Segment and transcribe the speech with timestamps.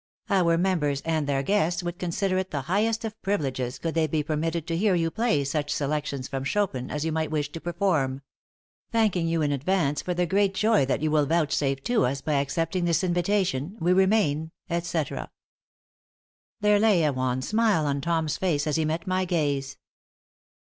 [0.31, 4.23] Our members and their guests would consider it the highest of privileges could they be
[4.23, 8.23] permitted to hear you play such selections from Chopin as you might wish to perform.
[8.91, 12.33] Thanking you in advance for the great joy that you will vouchsafe to us by
[12.33, 15.29] accepting this invitation, we remain, etc.
[16.61, 19.77] There lay a wan smile on Tom's face as he met my gaze.